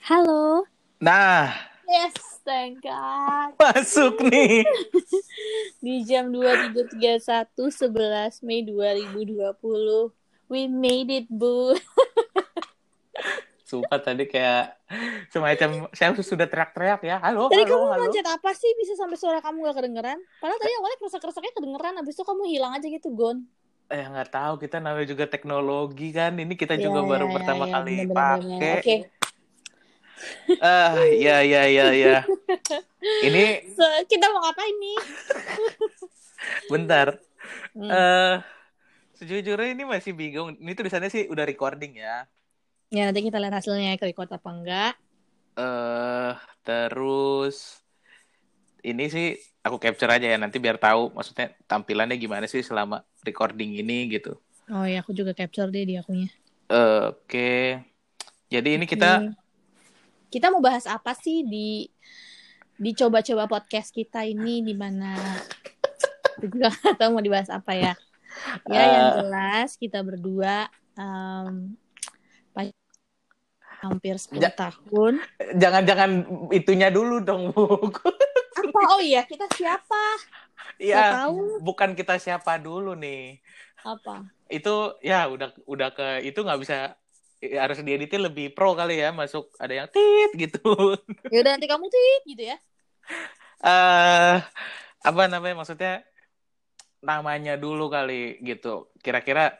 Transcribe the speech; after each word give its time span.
Halo. 0.00 0.64
Nah, 0.98 1.52
Yes, 1.84 2.14
thank 2.40 2.80
God. 2.80 3.52
masuk 3.58 4.22
nih. 4.22 4.62
Di 5.84 6.06
jam 6.06 6.30
23.31 6.30 7.50
11 7.50 8.46
Mei 8.46 8.62
2020. 8.62 9.58
We 10.46 10.66
made 10.66 11.10
it, 11.10 11.26
Bu. 11.26 11.74
Sumpah 13.68 14.02
tadi 14.02 14.26
kayak 14.26 14.78
semacam 15.30 15.86
saya 15.94 16.10
sudah 16.16 16.46
teriak-teriak 16.46 17.00
ya. 17.06 17.16
Halo, 17.22 17.46
Tadi 17.46 17.62
halo, 17.62 17.70
kamu 17.70 17.84
halo. 17.86 18.02
manjat 18.06 18.26
apa 18.26 18.50
sih 18.50 18.70
bisa 18.74 18.98
sampai 18.98 19.14
suara 19.14 19.38
kamu 19.38 19.62
gak 19.62 19.76
kedengeran? 19.78 20.18
Padahal 20.38 20.58
tadi 20.58 20.72
awalnya 20.74 20.98
keresak-keresaknya 20.98 21.52
kedengeran, 21.54 21.94
habis 21.94 22.14
itu 22.14 22.24
kamu 22.24 22.42
hilang 22.50 22.72
aja 22.74 22.86
gitu, 22.86 23.14
Gon. 23.14 23.46
Eh 23.86 24.06
nggak 24.06 24.30
tahu 24.30 24.54
kita 24.58 24.78
namanya 24.78 25.06
juga 25.06 25.26
teknologi 25.26 26.10
kan. 26.10 26.34
Ini 26.34 26.54
kita 26.54 26.74
Ya, 26.74 26.82
juga 26.82 27.02
baru 27.02 27.26
ya, 27.26 27.34
pertama 27.34 27.64
ya, 27.64 27.72
kali 27.72 27.94
pakai. 28.06 28.74
Oke. 28.78 28.96
Ah, 30.60 30.96
ya 31.16 31.40
ya 31.40 31.62
ya 31.66 31.86
ya. 31.96 32.16
Ini 33.00 33.64
So, 33.76 33.84
kita 34.06 34.28
mau 34.28 34.40
ngapain 34.44 34.76
nih? 34.76 34.98
bentar. 36.68 37.16
Hmm. 37.76 37.90
Eh 37.90 38.34
sejujurnya 39.20 39.68
ini 39.76 39.84
masih 39.84 40.12
bingung. 40.16 40.56
Ini 40.56 40.72
tulisannya 40.76 41.10
sih 41.12 41.24
udah 41.28 41.44
recording 41.44 42.00
ya. 42.00 42.24
Ya, 42.90 43.06
nanti 43.06 43.22
kita 43.22 43.38
lihat 43.38 43.54
hasilnya 43.54 43.94
ke 43.96 44.10
record 44.10 44.30
apa 44.34 44.48
enggak. 44.50 44.92
Eh 45.58 46.32
terus 46.66 47.80
ini 48.80 49.04
sih 49.12 49.26
aku 49.60 49.76
capture 49.76 50.08
aja 50.08 50.26
ya 50.32 50.38
nanti 50.40 50.56
biar 50.56 50.80
tahu 50.80 51.12
maksudnya 51.12 51.52
tampilannya 51.68 52.16
gimana 52.16 52.48
sih 52.48 52.64
selama 52.64 53.04
recording 53.24 53.76
ini 53.76 54.08
gitu. 54.08 54.40
Oh 54.70 54.86
ya, 54.86 55.02
aku 55.02 55.12
juga 55.12 55.32
capture 55.34 55.68
deh 55.68 55.84
di 55.84 55.94
akunya. 56.00 56.30
Oke. 56.70 57.82
Jadi 58.50 58.68
ini 58.78 58.84
kita. 58.86 59.39
Kita 60.30 60.48
mau 60.48 60.62
bahas 60.62 60.86
apa 60.86 61.12
sih 61.12 61.42
di 61.42 61.90
di 62.74 62.90
coba-coba 62.94 63.44
podcast 63.44 63.90
kita 63.90 64.24
ini 64.24 64.62
di 64.62 64.72
mana 64.72 65.12
juga 66.40 66.72
nggak 66.72 66.96
tahu 66.96 67.10
mau 67.12 67.20
dibahas 67.20 67.50
apa 67.50 67.72
ya. 67.74 67.92
Ya 68.64 68.80
yang 68.80 69.04
Eh. 69.04 69.14
jelas 69.20 69.68
kita 69.74 70.00
berdua 70.00 70.70
pa- 72.50 72.72
hampir 73.80 74.16
10 74.16 74.40
Ja- 74.40 74.54
tahun. 74.54 75.18
jangan-jangan 75.56 76.10
itunya 76.50 76.88
dulu 76.88 77.20
dong, 77.20 77.50
Bu. 77.50 77.64
Apa? 78.60 78.80
Oh 78.92 79.00
iya, 79.00 79.24
kita 79.24 79.48
siapa? 79.50 80.02
Ya, 80.76 81.24
tahu 81.24 81.60
bukan 81.60 81.92
kita 81.92 82.16
siapa 82.16 82.56
dulu 82.56 82.92
nih. 82.94 83.40
apa. 83.80 84.28
Itu 84.46 85.00
ya 85.00 85.24
udah 85.24 85.56
udah 85.64 85.88
ke 85.90 86.20
itu 86.22 86.36
nggak 86.36 86.60
bisa 86.60 86.92
harus 87.40 87.80
dieditin 87.80 88.20
lebih 88.20 88.52
pro 88.52 88.76
kali 88.76 89.00
ya 89.00 89.10
masuk 89.10 89.48
ada 89.56 89.72
yang 89.74 89.88
tit 89.88 90.30
gitu. 90.36 90.96
Ya 91.32 91.38
udah 91.40 91.52
nanti 91.56 91.66
kamu 91.66 91.88
tit 91.88 92.22
gitu 92.28 92.42
ya. 92.52 92.56
eh 93.64 94.36
apa 95.00 95.22
namanya 95.26 95.56
maksudnya 95.56 96.04
namanya 97.00 97.56
dulu 97.56 97.88
kali 97.88 98.36
gitu. 98.40 98.92
Kira-kira 99.00 99.56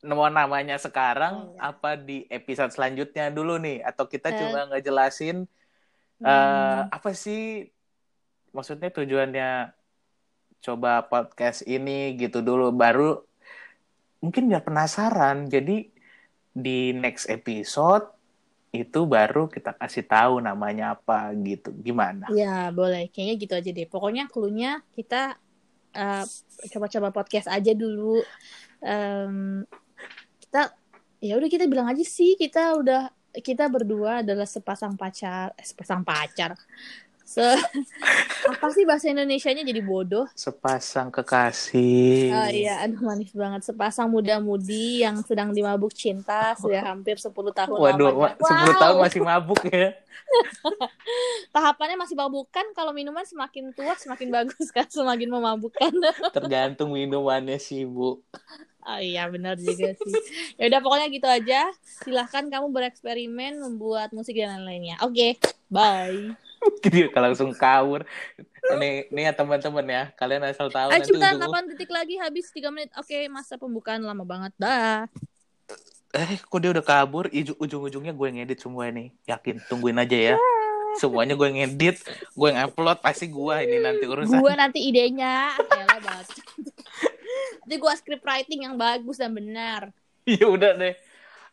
mau 0.00 0.28
namanya 0.28 0.76
sekarang 0.76 1.52
Oh, 1.52 1.56
ya. 1.56 1.72
apa 1.72 1.96
di 1.96 2.24
episode 2.28 2.72
selanjutnya 2.72 3.28
dulu 3.28 3.56
nih 3.56 3.84
atau 3.84 4.04
kita 4.04 4.32
Eh. 4.32 4.36
cuma 4.36 4.68
ngejelasin 4.68 5.44
eh 6.20 6.28
Hmm. 6.28 6.88
apa 6.88 7.12
sih 7.12 7.68
maksudnya 8.52 8.88
tujuannya 8.88 9.72
coba 10.60 11.04
podcast 11.04 11.64
ini 11.64 12.16
gitu 12.16 12.40
dulu 12.40 12.72
baru 12.72 13.20
mungkin 14.20 14.48
biar 14.48 14.60
penasaran 14.60 15.48
jadi 15.48 15.88
di 16.50 16.90
next 16.92 17.30
episode 17.30 18.10
itu 18.70 19.02
baru 19.02 19.50
kita 19.50 19.74
kasih 19.74 20.06
tahu 20.06 20.38
namanya 20.38 20.94
apa 20.94 21.34
gitu 21.42 21.74
gimana 21.74 22.30
Ya 22.30 22.70
boleh, 22.70 23.10
kayaknya 23.10 23.34
gitu 23.42 23.54
aja 23.58 23.70
deh. 23.74 23.86
Pokoknya 23.90 24.30
clue-nya 24.30 24.78
kita 24.94 25.34
eh, 25.90 26.24
coba-coba 26.70 27.10
podcast 27.10 27.50
aja 27.50 27.74
dulu. 27.74 28.22
Em, 28.78 29.66
kita 30.38 30.70
ya 31.18 31.34
udah 31.34 31.50
kita 31.50 31.66
bilang 31.66 31.90
aja 31.90 32.00
sih 32.06 32.38
kita 32.38 32.78
udah 32.78 33.10
kita 33.42 33.66
berdua 33.70 34.22
adalah 34.22 34.46
sepasang 34.46 34.94
pacar, 34.94 35.50
eh, 35.58 35.66
sepasang 35.66 36.06
pacar. 36.06 36.54
Se 37.30 37.46
apa 38.42 38.66
sih 38.74 38.82
bahasa 38.82 39.06
Indonesianya? 39.06 39.62
Jadi 39.62 39.78
bodoh? 39.80 40.26
sepasang 40.34 41.14
kekasih. 41.14 42.26
Oh 42.26 42.50
iya, 42.50 42.82
aduh 42.82 42.98
manis 43.00 43.30
banget. 43.30 43.62
Sepasang 43.62 44.10
muda-mudi 44.10 44.98
yang 44.98 45.22
sedang 45.22 45.54
dimabuk 45.54 45.94
cinta 45.94 46.58
sudah 46.58 46.82
hampir 46.82 47.22
10 47.22 47.30
tahun 47.30 47.70
waduh 47.70 48.10
wa- 48.18 48.34
10 48.34 48.42
Wow. 48.74 48.80
tahun 48.82 48.96
masih 48.98 49.20
mabuk 49.22 49.62
ya. 49.62 49.94
Tahapannya 51.54 51.96
masih 51.96 52.18
mabukan. 52.18 52.66
Kalau 52.74 52.90
minuman 52.90 53.22
semakin 53.22 53.70
tua 53.72 53.94
semakin 53.94 54.28
bagus 54.28 54.66
kan? 54.74 54.90
Semakin 54.90 55.30
memabukkan. 55.30 55.92
Tergantung 56.36 56.90
minumannya 56.90 57.62
sih 57.62 57.86
bu. 57.86 58.18
Oh 58.80 58.98
iya 58.98 59.30
benar 59.30 59.54
juga 59.54 59.94
sih. 59.94 60.14
Ya 60.58 60.66
udah 60.66 60.80
pokoknya 60.82 61.06
gitu 61.14 61.28
aja. 61.30 61.70
Silahkan 62.02 62.50
kamu 62.50 62.74
bereksperimen 62.74 63.62
membuat 63.62 64.10
musik 64.10 64.34
dan 64.34 64.58
lain-lainnya. 64.58 64.98
Oke 65.06 65.38
bye 65.70 66.34
Jadi 66.80 67.12
kalau 67.12 67.32
langsung 67.32 67.52
kawur 67.52 68.08
nih 68.80 69.08
nih 69.12 69.22
ya 69.28 69.32
teman-teman 69.34 69.86
ya 69.88 70.02
kalian 70.16 70.44
asal 70.46 70.68
tahu 70.72 70.92
Ayo 70.92 71.00
nanti 71.00 71.12
cepetan 71.12 71.36
ujung 71.36 71.52
8 71.52 71.70
detik 71.74 71.90
lagi 71.90 72.14
habis 72.16 72.48
3 72.52 72.72
menit. 72.72 72.90
Oke 72.96 73.28
masa 73.28 73.60
pembukaan 73.60 74.00
lama 74.00 74.24
banget. 74.24 74.52
Dah. 74.56 75.08
Eh 76.10 76.40
kok 76.40 76.58
dia 76.58 76.70
udah 76.72 76.84
kabur? 76.84 77.30
Ujung-ujungnya 77.32 78.12
gue 78.16 78.28
ngedit 78.34 78.58
semua 78.58 78.88
nih 78.88 79.12
yakin 79.28 79.60
tungguin 79.68 80.00
aja 80.00 80.34
ya. 80.34 80.36
Semuanya 80.98 81.38
gue 81.38 81.48
ngedit 81.48 82.02
gue 82.34 82.48
ngupload 82.50 82.98
pasti 82.98 83.30
gue 83.30 83.54
ini 83.62 83.76
nanti 83.78 84.04
urusan. 84.08 84.42
Gua 84.42 84.58
nanti 84.58 84.82
idenya. 84.82 85.54
Yalah 85.56 86.00
banget 86.02 86.26
nanti 87.70 87.76
gua 87.78 87.94
script 87.94 88.26
writing 88.26 88.66
yang 88.66 88.74
bagus 88.74 89.22
dan 89.22 89.30
benar. 89.30 89.94
Ya 90.26 90.46
udah 90.50 90.74
deh. 90.74 90.94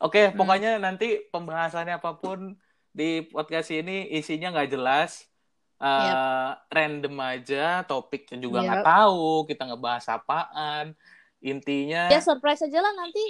Oke 0.02 0.30
Hmm. 0.30 0.38
pokoknya 0.38 0.82
nanti 0.82 1.22
pembahasannya 1.30 2.02
apa 2.02 2.18
pun 2.18 2.58
di 2.98 3.22
podcast 3.24 3.70
ini 3.70 4.10
isinya 4.12 4.50
nggak 4.52 4.74
jelas 4.74 5.30
Eh, 5.78 6.50
random 6.74 7.14
aja 7.22 7.86
topiknya 7.86 8.42
juga 8.42 8.66
nggak 8.66 8.82
Yep. 8.82 8.90
tahu 8.90 9.30
kita 9.46 9.64
ngebahas 9.70 10.06
apaan. 10.10 10.98
Intinya 11.38 12.10
ya 12.10 12.18
surprise 12.18 12.66
aja 12.66 12.82
lah 12.82 12.98
nanti. 12.98 13.22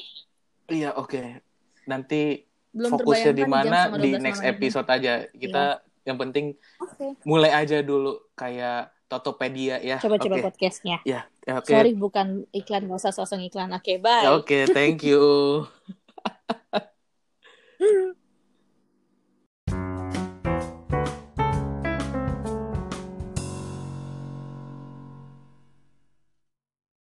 Iya 0.72 0.96
oke. 0.96 1.44
Nanti 1.84 2.48
belum 2.72 2.96
fokusnya 2.96 3.36
di 3.36 3.44
mana 3.44 3.92
di 4.00 4.16
12 4.16 4.24
next 4.24 4.40
ini. 4.40 4.48
episode 4.48 4.88
aja. 4.88 5.28
Kita 5.28 5.84
yang 6.08 6.16
penting 6.16 6.56
oke. 6.80 7.20
mulai 7.28 7.52
aja 7.52 7.84
dulu 7.84 8.16
kayak 8.32 8.96
Totopedia 9.12 9.84
ya. 9.84 10.00
Coba-coba 10.00 10.40
oke. 10.40 10.48
podcastnya. 10.48 11.04
Ya 11.04 11.28
ya, 11.44 11.60
oke. 11.60 11.68
Sorry 11.68 12.00
bukan 12.00 12.48
iklan, 12.56 12.88
gak 12.88 12.96
usah 12.96 13.12
sosok 13.12 13.44
iklan. 13.44 13.76
Oke, 13.76 14.00
bye. 14.00 14.24
Ya, 14.24 14.32
oke 14.32 14.72
thank 14.72 15.04
you 15.04 15.68